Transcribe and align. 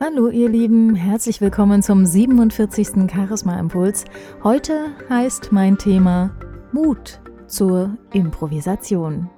Hallo 0.00 0.28
ihr 0.28 0.48
Lieben, 0.48 0.94
herzlich 0.94 1.40
willkommen 1.40 1.82
zum 1.82 2.06
47. 2.06 3.10
Charisma 3.12 3.58
Impuls. 3.58 4.04
Heute 4.44 4.92
heißt 5.10 5.50
mein 5.50 5.76
Thema 5.76 6.30
Mut 6.70 7.20
zur 7.48 7.98
Improvisation. 8.12 9.28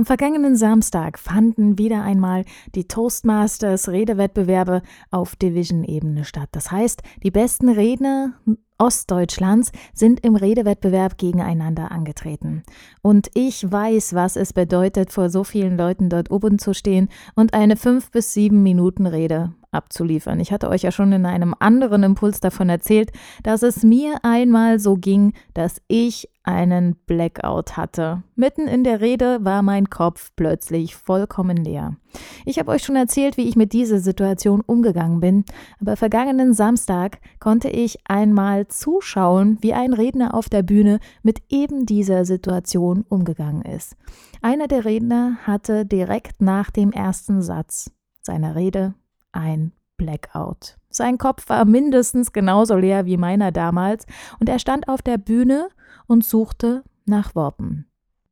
Am 0.00 0.06
vergangenen 0.06 0.56
Samstag 0.56 1.18
fanden 1.18 1.76
wieder 1.76 2.02
einmal 2.02 2.46
die 2.74 2.88
Toastmasters 2.88 3.90
Redewettbewerbe 3.90 4.80
auf 5.10 5.36
Division-Ebene 5.36 6.24
statt. 6.24 6.48
Das 6.52 6.72
heißt, 6.72 7.02
die 7.22 7.30
besten 7.30 7.68
Redner 7.68 8.32
Ostdeutschlands 8.78 9.72
sind 9.92 10.24
im 10.24 10.36
Redewettbewerb 10.36 11.18
gegeneinander 11.18 11.92
angetreten. 11.92 12.62
Und 13.02 13.28
ich 13.34 13.70
weiß, 13.70 14.14
was 14.14 14.36
es 14.36 14.54
bedeutet, 14.54 15.12
vor 15.12 15.28
so 15.28 15.44
vielen 15.44 15.76
Leuten 15.76 16.08
dort 16.08 16.30
oben 16.30 16.58
zu 16.58 16.72
stehen 16.72 17.10
und 17.34 17.52
eine 17.52 17.76
fünf 17.76 18.10
bis 18.10 18.32
sieben 18.32 18.62
Minuten 18.62 19.04
Rede 19.04 19.52
abzuliefern. 19.72 20.40
Ich 20.40 20.52
hatte 20.52 20.68
euch 20.68 20.82
ja 20.82 20.92
schon 20.92 21.12
in 21.12 21.26
einem 21.26 21.54
anderen 21.58 22.02
Impuls 22.02 22.40
davon 22.40 22.68
erzählt, 22.68 23.10
dass 23.42 23.62
es 23.62 23.82
mir 23.82 24.16
einmal 24.22 24.78
so 24.78 24.96
ging, 24.96 25.32
dass 25.54 25.80
ich 25.88 26.28
einen 26.42 26.96
Blackout 27.06 27.76
hatte. 27.76 28.22
Mitten 28.34 28.66
in 28.66 28.82
der 28.82 29.00
Rede 29.00 29.44
war 29.44 29.62
mein 29.62 29.90
Kopf 29.90 30.30
plötzlich 30.36 30.96
vollkommen 30.96 31.56
leer. 31.56 31.96
Ich 32.44 32.58
habe 32.58 32.72
euch 32.72 32.82
schon 32.82 32.96
erzählt, 32.96 33.36
wie 33.36 33.48
ich 33.48 33.56
mit 33.56 33.72
dieser 33.72 34.00
Situation 34.00 34.62
umgegangen 34.62 35.20
bin, 35.20 35.44
aber 35.80 35.96
vergangenen 35.96 36.54
Samstag 36.54 37.18
konnte 37.38 37.68
ich 37.68 37.98
einmal 38.04 38.66
zuschauen, 38.68 39.58
wie 39.60 39.74
ein 39.74 39.92
Redner 39.92 40.34
auf 40.34 40.48
der 40.48 40.62
Bühne 40.62 40.98
mit 41.22 41.42
eben 41.50 41.86
dieser 41.86 42.24
Situation 42.24 43.04
umgegangen 43.08 43.62
ist. 43.62 43.96
Einer 44.42 44.66
der 44.66 44.84
Redner 44.84 45.36
hatte 45.44 45.84
direkt 45.84 46.40
nach 46.40 46.70
dem 46.70 46.90
ersten 46.90 47.42
Satz 47.42 47.92
seiner 48.22 48.56
Rede 48.56 48.94
ein 49.32 49.72
Blackout. 49.96 50.76
Sein 50.88 51.18
Kopf 51.18 51.48
war 51.48 51.64
mindestens 51.64 52.32
genauso 52.32 52.76
leer 52.76 53.06
wie 53.06 53.16
meiner 53.16 53.52
damals 53.52 54.06
und 54.38 54.48
er 54.48 54.58
stand 54.58 54.88
auf 54.88 55.02
der 55.02 55.18
Bühne 55.18 55.68
und 56.06 56.24
suchte 56.24 56.82
nach 57.04 57.34
Worten. 57.34 57.86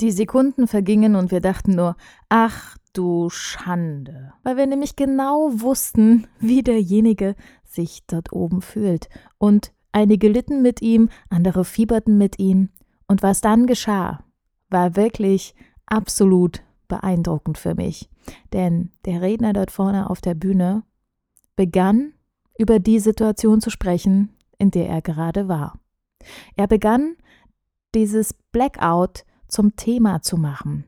Die 0.00 0.10
Sekunden 0.10 0.66
vergingen 0.66 1.14
und 1.16 1.30
wir 1.30 1.40
dachten 1.40 1.76
nur, 1.76 1.96
ach 2.28 2.76
du 2.92 3.30
Schande, 3.30 4.32
weil 4.42 4.56
wir 4.56 4.66
nämlich 4.66 4.96
genau 4.96 5.50
wussten, 5.52 6.26
wie 6.38 6.62
derjenige 6.62 7.34
sich 7.64 8.06
dort 8.06 8.32
oben 8.32 8.62
fühlt. 8.62 9.08
Und 9.38 9.72
einige 9.92 10.28
litten 10.28 10.62
mit 10.62 10.82
ihm, 10.82 11.08
andere 11.28 11.64
fieberten 11.64 12.18
mit 12.18 12.38
ihm. 12.38 12.70
Und 13.06 13.22
was 13.22 13.40
dann 13.40 13.66
geschah, 13.66 14.24
war 14.68 14.96
wirklich 14.96 15.54
absolut 15.86 16.62
beeindruckend 16.88 17.58
für 17.58 17.74
mich. 17.74 18.08
Denn 18.52 18.90
der 19.04 19.22
Redner 19.22 19.52
dort 19.52 19.70
vorne 19.70 20.10
auf 20.10 20.20
der 20.20 20.34
Bühne 20.34 20.82
begann 21.56 22.14
über 22.58 22.78
die 22.78 23.00
Situation 23.00 23.60
zu 23.60 23.70
sprechen, 23.70 24.36
in 24.58 24.70
der 24.70 24.88
er 24.88 25.02
gerade 25.02 25.48
war. 25.48 25.78
Er 26.56 26.66
begann 26.66 27.16
dieses 27.94 28.32
Blackout 28.32 29.24
zum 29.48 29.76
Thema 29.76 30.22
zu 30.22 30.36
machen. 30.36 30.84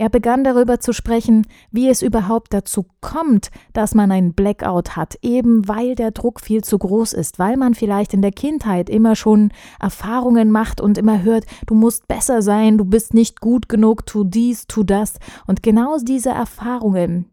Er 0.00 0.08
begann 0.08 0.44
darüber 0.44 0.80
zu 0.80 0.94
sprechen, 0.94 1.46
wie 1.72 1.90
es 1.90 2.00
überhaupt 2.00 2.54
dazu 2.54 2.86
kommt, 3.02 3.50
dass 3.74 3.94
man 3.94 4.10
einen 4.10 4.32
Blackout 4.32 4.96
hat, 4.96 5.18
eben 5.20 5.68
weil 5.68 5.94
der 5.94 6.10
Druck 6.10 6.40
viel 6.40 6.64
zu 6.64 6.78
groß 6.78 7.12
ist, 7.12 7.38
weil 7.38 7.58
man 7.58 7.74
vielleicht 7.74 8.14
in 8.14 8.22
der 8.22 8.32
Kindheit 8.32 8.88
immer 8.88 9.14
schon 9.14 9.52
Erfahrungen 9.78 10.50
macht 10.50 10.80
und 10.80 10.96
immer 10.96 11.22
hört, 11.22 11.44
du 11.66 11.74
musst 11.74 12.08
besser 12.08 12.40
sein, 12.40 12.78
du 12.78 12.86
bist 12.86 13.12
nicht 13.12 13.42
gut 13.42 13.68
genug, 13.68 14.06
tu 14.06 14.24
dies, 14.24 14.66
tu 14.66 14.84
das. 14.84 15.18
Und 15.46 15.62
genau 15.62 15.98
diese 15.98 16.30
Erfahrungen 16.30 17.26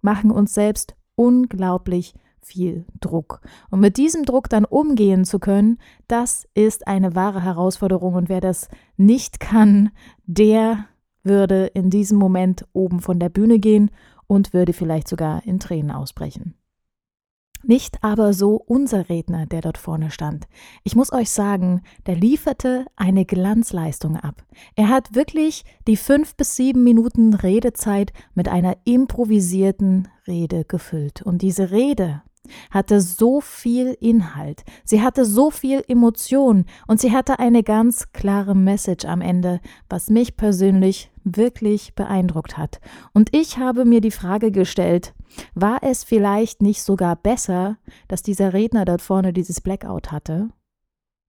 machen 0.00 0.30
uns 0.30 0.54
selbst 0.54 0.96
unglaublich 1.14 2.14
viel 2.40 2.86
Druck. 3.00 3.42
Und 3.68 3.80
mit 3.80 3.98
diesem 3.98 4.24
Druck 4.24 4.48
dann 4.48 4.64
umgehen 4.64 5.26
zu 5.26 5.38
können, 5.38 5.76
das 6.06 6.48
ist 6.54 6.86
eine 6.86 7.14
wahre 7.14 7.42
Herausforderung. 7.42 8.14
Und 8.14 8.30
wer 8.30 8.40
das 8.40 8.68
nicht 8.96 9.40
kann, 9.40 9.90
der 10.24 10.86
würde 11.28 11.66
in 11.66 11.90
diesem 11.90 12.18
Moment 12.18 12.66
oben 12.72 13.00
von 13.00 13.18
der 13.18 13.28
Bühne 13.28 13.58
gehen 13.58 13.90
und 14.26 14.52
würde 14.52 14.72
vielleicht 14.72 15.08
sogar 15.08 15.44
in 15.44 15.58
Tränen 15.58 15.90
ausbrechen. 15.90 16.54
Nicht 17.64 18.04
aber 18.04 18.32
so 18.32 18.54
unser 18.54 19.08
Redner, 19.08 19.46
der 19.46 19.62
dort 19.62 19.78
vorne 19.78 20.10
stand. 20.10 20.46
Ich 20.84 20.94
muss 20.94 21.12
euch 21.12 21.30
sagen, 21.30 21.82
der 22.06 22.14
lieferte 22.14 22.86
eine 22.94 23.24
Glanzleistung 23.24 24.16
ab. 24.16 24.44
Er 24.76 24.88
hat 24.88 25.14
wirklich 25.14 25.64
die 25.88 25.96
fünf 25.96 26.36
bis 26.36 26.54
sieben 26.54 26.84
Minuten 26.84 27.34
Redezeit 27.34 28.12
mit 28.34 28.48
einer 28.48 28.76
improvisierten 28.84 30.08
Rede 30.28 30.64
gefüllt. 30.64 31.22
Und 31.22 31.42
diese 31.42 31.72
Rede 31.72 32.22
hatte 32.70 33.00
so 33.00 33.40
viel 33.40 33.96
Inhalt, 34.00 34.64
sie 34.84 35.02
hatte 35.02 35.24
so 35.24 35.50
viel 35.50 35.82
Emotion 35.88 36.64
und 36.86 37.00
sie 37.00 37.12
hatte 37.12 37.38
eine 37.38 37.62
ganz 37.62 38.12
klare 38.12 38.54
Message 38.54 39.04
am 39.04 39.20
Ende, 39.20 39.60
was 39.88 40.10
mich 40.10 40.36
persönlich 40.36 41.10
wirklich 41.24 41.94
beeindruckt 41.94 42.56
hat. 42.56 42.80
Und 43.12 43.34
ich 43.34 43.58
habe 43.58 43.84
mir 43.84 44.00
die 44.00 44.10
Frage 44.10 44.50
gestellt, 44.50 45.14
war 45.54 45.82
es 45.82 46.04
vielleicht 46.04 46.62
nicht 46.62 46.82
sogar 46.82 47.16
besser, 47.16 47.78
dass 48.08 48.22
dieser 48.22 48.52
Redner 48.52 48.84
dort 48.84 49.02
vorne 49.02 49.32
dieses 49.32 49.60
Blackout 49.60 50.10
hatte? 50.10 50.48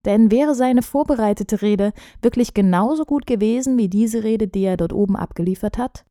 Denn 0.06 0.32
wäre 0.32 0.56
seine 0.56 0.82
vorbereitete 0.82 1.62
Rede 1.62 1.92
wirklich 2.22 2.54
genauso 2.54 3.04
gut 3.04 3.28
gewesen 3.28 3.78
wie 3.78 3.90
diese 3.90 4.24
Rede, 4.24 4.48
die 4.48 4.64
er 4.64 4.78
dort 4.78 4.94
oben 4.94 5.18
abgeliefert 5.18 5.78
hat? 5.78 6.06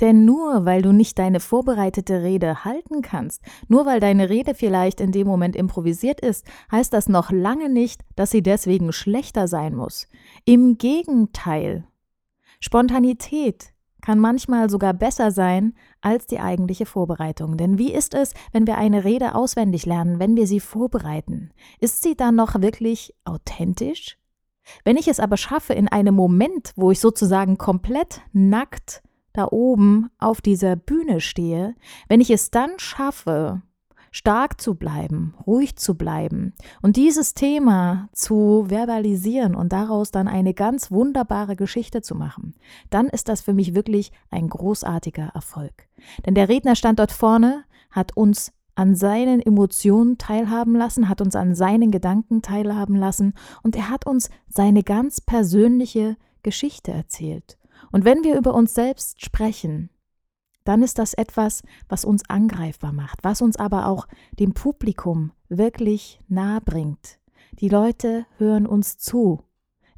Denn 0.00 0.24
nur 0.24 0.64
weil 0.64 0.82
du 0.82 0.92
nicht 0.92 1.18
deine 1.18 1.40
vorbereitete 1.40 2.22
Rede 2.22 2.64
halten 2.64 3.02
kannst, 3.02 3.42
nur 3.66 3.84
weil 3.84 3.98
deine 3.98 4.28
Rede 4.28 4.54
vielleicht 4.54 5.00
in 5.00 5.10
dem 5.10 5.26
Moment 5.26 5.56
improvisiert 5.56 6.20
ist, 6.20 6.46
heißt 6.70 6.92
das 6.92 7.08
noch 7.08 7.32
lange 7.32 7.68
nicht, 7.68 8.02
dass 8.14 8.30
sie 8.30 8.42
deswegen 8.42 8.92
schlechter 8.92 9.48
sein 9.48 9.74
muss. 9.74 10.08
Im 10.44 10.78
Gegenteil. 10.78 11.84
Spontanität 12.60 13.72
kann 14.00 14.20
manchmal 14.20 14.70
sogar 14.70 14.94
besser 14.94 15.32
sein 15.32 15.74
als 16.00 16.26
die 16.26 16.38
eigentliche 16.38 16.86
Vorbereitung. 16.86 17.56
Denn 17.56 17.78
wie 17.78 17.92
ist 17.92 18.14
es, 18.14 18.34
wenn 18.52 18.66
wir 18.66 18.78
eine 18.78 19.04
Rede 19.04 19.34
auswendig 19.34 19.86
lernen, 19.86 20.20
wenn 20.20 20.36
wir 20.36 20.46
sie 20.46 20.60
vorbereiten? 20.60 21.50
Ist 21.80 22.02
sie 22.02 22.16
dann 22.16 22.36
noch 22.36 22.60
wirklich 22.60 23.14
authentisch? 23.24 24.16
Wenn 24.84 24.96
ich 24.96 25.08
es 25.08 25.18
aber 25.18 25.36
schaffe, 25.36 25.72
in 25.72 25.88
einem 25.88 26.14
Moment, 26.14 26.72
wo 26.76 26.90
ich 26.90 27.00
sozusagen 27.00 27.58
komplett 27.58 28.20
nackt 28.32 29.02
da 29.32 29.48
oben 29.50 30.10
auf 30.18 30.40
dieser 30.40 30.76
Bühne 30.76 31.20
stehe, 31.20 31.74
wenn 32.08 32.20
ich 32.20 32.30
es 32.30 32.50
dann 32.50 32.70
schaffe, 32.78 33.62
stark 34.10 34.60
zu 34.60 34.74
bleiben, 34.74 35.34
ruhig 35.46 35.76
zu 35.76 35.94
bleiben 35.94 36.54
und 36.82 36.96
dieses 36.96 37.34
Thema 37.34 38.08
zu 38.12 38.64
verbalisieren 38.68 39.54
und 39.54 39.72
daraus 39.72 40.10
dann 40.10 40.28
eine 40.28 40.54
ganz 40.54 40.90
wunderbare 40.90 41.56
Geschichte 41.56 42.02
zu 42.02 42.14
machen, 42.14 42.54
dann 42.90 43.06
ist 43.06 43.28
das 43.28 43.40
für 43.40 43.54
mich 43.54 43.74
wirklich 43.74 44.12
ein 44.30 44.48
großartiger 44.48 45.30
Erfolg. 45.34 45.88
Denn 46.26 46.34
der 46.34 46.48
Redner 46.48 46.74
stand 46.74 46.98
dort 46.98 47.12
vorne, 47.12 47.64
hat 47.90 48.16
uns 48.16 48.52
an 48.74 48.94
seinen 48.94 49.40
Emotionen 49.40 50.18
teilhaben 50.18 50.76
lassen, 50.76 51.08
hat 51.08 51.20
uns 51.20 51.34
an 51.34 51.54
seinen 51.56 51.90
Gedanken 51.90 52.42
teilhaben 52.42 52.94
lassen 52.94 53.34
und 53.62 53.74
er 53.74 53.90
hat 53.90 54.06
uns 54.06 54.30
seine 54.48 54.84
ganz 54.84 55.20
persönliche 55.20 56.16
Geschichte 56.44 56.92
erzählt. 56.92 57.57
Und 57.92 58.04
wenn 58.04 58.24
wir 58.24 58.36
über 58.36 58.54
uns 58.54 58.74
selbst 58.74 59.24
sprechen, 59.24 59.90
dann 60.64 60.82
ist 60.82 60.98
das 60.98 61.14
etwas, 61.14 61.62
was 61.88 62.04
uns 62.04 62.28
angreifbar 62.28 62.92
macht, 62.92 63.24
was 63.24 63.40
uns 63.40 63.56
aber 63.56 63.86
auch 63.86 64.06
dem 64.38 64.52
Publikum 64.52 65.32
wirklich 65.48 66.20
nahe 66.28 66.60
bringt. 66.60 67.18
Die 67.52 67.70
Leute 67.70 68.26
hören 68.36 68.66
uns 68.66 68.98
zu. 68.98 69.42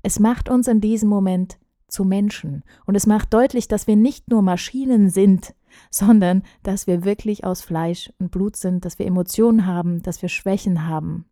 Es 0.03 0.21
macht 0.21 0.49
uns 0.49 0.69
in 0.69 0.81
diesem 0.81 1.09
Moment 1.09 1.59
zu 1.89 2.05
Menschen 2.05 2.63
und 2.87 2.95
es 2.95 3.07
macht 3.07 3.35
deutlich, 3.35 3.67
dass 3.67 3.87
wir 3.87 3.97
nicht 3.97 4.31
nur 4.31 4.43
Maschinen 4.43 5.11
sind, 5.11 5.55
sondern 5.91 6.45
dass 6.63 6.87
wir 6.87 7.05
wirklich 7.05 7.45
aus 7.45 7.63
Fleisch 7.63 8.13
und 8.19 8.31
Blut 8.31 8.57
sind, 8.57 8.85
dass 8.85 8.99
wir 8.99 9.07
Emotionen 9.07 9.67
haben, 9.67 10.03
dass 10.03 10.23
wir 10.23 10.29
Schwächen 10.29 10.87
haben. 10.87 11.27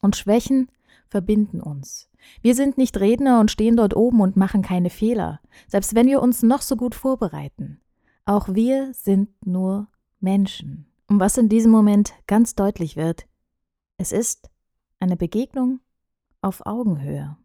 Und 0.00 0.16
Schwächen 0.16 0.68
verbinden 1.08 1.60
uns. 1.60 2.10
Wir 2.42 2.54
sind 2.54 2.78
nicht 2.78 2.98
Redner 2.98 3.40
und 3.40 3.50
stehen 3.50 3.76
dort 3.76 3.94
oben 3.94 4.20
und 4.20 4.36
machen 4.36 4.62
keine 4.62 4.90
Fehler, 4.90 5.40
selbst 5.68 5.94
wenn 5.94 6.06
wir 6.06 6.22
uns 6.22 6.42
noch 6.42 6.62
so 6.62 6.76
gut 6.76 6.94
vorbereiten. 6.94 7.80
Auch 8.24 8.48
wir 8.52 8.92
sind 8.92 9.28
nur 9.46 9.88
Menschen. 10.20 10.86
Und 11.08 11.20
was 11.20 11.38
in 11.38 11.48
diesem 11.48 11.70
Moment 11.70 12.12
ganz 12.26 12.54
deutlich 12.54 12.96
wird, 12.96 13.26
es 13.98 14.12
ist 14.12 14.50
eine 14.98 15.16
Begegnung 15.16 15.80
auf 16.40 16.66
Augenhöhe. 16.66 17.36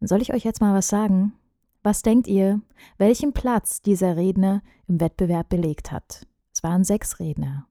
Und 0.00 0.06
soll 0.08 0.22
ich 0.22 0.32
euch 0.32 0.44
jetzt 0.44 0.60
mal 0.60 0.74
was 0.74 0.88
sagen? 0.88 1.34
Was 1.82 2.02
denkt 2.02 2.26
ihr, 2.26 2.60
welchen 2.96 3.32
Platz 3.32 3.82
dieser 3.82 4.16
Redner 4.16 4.62
im 4.86 5.00
Wettbewerb 5.00 5.48
belegt 5.48 5.92
hat? 5.92 6.26
Es 6.52 6.62
waren 6.62 6.84
sechs 6.84 7.18
Redner. 7.18 7.66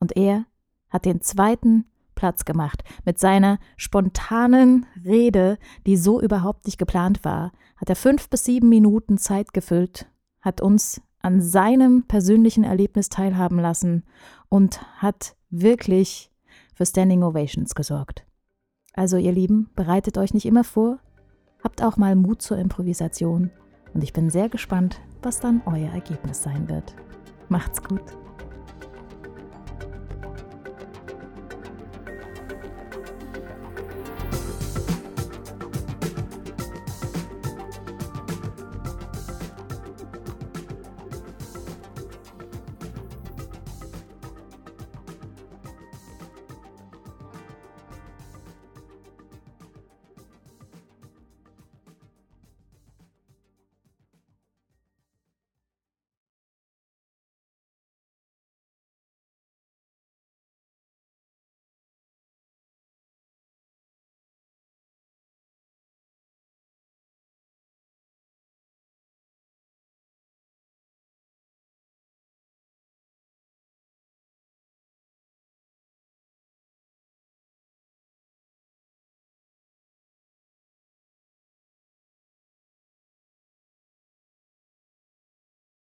Und 0.00 0.16
er 0.16 0.46
hat 0.90 1.04
den 1.04 1.20
zweiten 1.20 1.86
Platz 2.24 2.46
gemacht. 2.46 2.82
Mit 3.04 3.18
seiner 3.18 3.58
spontanen 3.76 4.86
Rede, 5.04 5.58
die 5.86 5.98
so 5.98 6.22
überhaupt 6.22 6.64
nicht 6.64 6.78
geplant 6.78 7.22
war, 7.22 7.52
hat 7.76 7.90
er 7.90 7.96
fünf 7.96 8.30
bis 8.30 8.44
sieben 8.44 8.70
Minuten 8.70 9.18
Zeit 9.18 9.52
gefüllt, 9.52 10.06
hat 10.40 10.62
uns 10.62 11.02
an 11.20 11.42
seinem 11.42 12.04
persönlichen 12.04 12.64
Erlebnis 12.64 13.10
teilhaben 13.10 13.58
lassen 13.58 14.04
und 14.48 14.80
hat 14.96 15.36
wirklich 15.50 16.30
für 16.72 16.86
Standing 16.86 17.22
Ovations 17.22 17.74
gesorgt. 17.74 18.24
Also 18.94 19.18
ihr 19.18 19.32
Lieben, 19.32 19.68
bereitet 19.76 20.16
euch 20.16 20.32
nicht 20.32 20.46
immer 20.46 20.64
vor, 20.64 21.00
habt 21.62 21.82
auch 21.82 21.98
mal 21.98 22.16
Mut 22.16 22.40
zur 22.40 22.56
Improvisation 22.56 23.50
und 23.92 24.02
ich 24.02 24.14
bin 24.14 24.30
sehr 24.30 24.48
gespannt, 24.48 24.98
was 25.20 25.40
dann 25.40 25.60
euer 25.66 25.90
Ergebnis 25.90 26.42
sein 26.42 26.70
wird. 26.70 26.94
Macht's 27.50 27.82
gut. 27.82 28.16